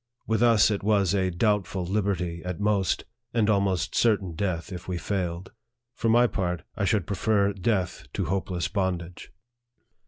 [0.25, 3.05] With us it was a doubtful liberty at most,
[3.35, 5.51] and almost certain death if we failed.
[5.93, 9.31] For my part, I should prefer death to hopeless bondage.